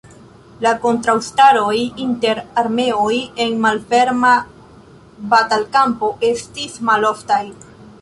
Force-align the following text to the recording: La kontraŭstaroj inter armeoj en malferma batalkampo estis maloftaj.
La 0.65 0.69
kontraŭstaroj 0.85 1.75
inter 2.05 2.41
armeoj 2.63 3.13
en 3.47 3.55
malferma 3.67 4.33
batalkampo 5.37 6.15
estis 6.35 6.85
maloftaj. 6.93 7.45